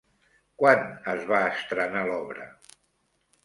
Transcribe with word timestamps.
Quan 0.61 0.81
es 1.13 1.21
va 1.33 1.43
estrenar 1.51 2.05
l'obra? 2.11 2.51